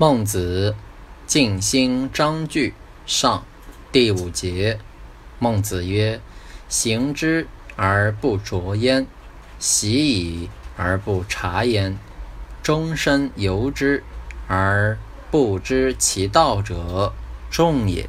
[0.00, 0.74] 孟子
[1.30, 2.72] 《静心章句
[3.04, 3.36] 上》
[3.92, 4.78] 第五节，
[5.38, 6.18] 孟子曰
[6.70, 7.46] ：“行之
[7.76, 9.06] 而不着焉，
[9.58, 11.98] 习矣而不察焉，
[12.62, 14.02] 终身由之
[14.48, 14.96] 而
[15.30, 17.12] 不知其道者，
[17.50, 18.08] 众也。”